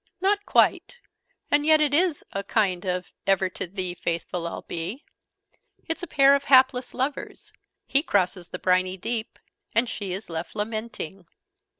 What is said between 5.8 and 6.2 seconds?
It's a